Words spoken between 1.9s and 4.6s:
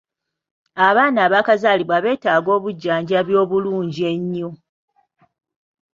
beetaaga obujjanjabi obulungi ennyo.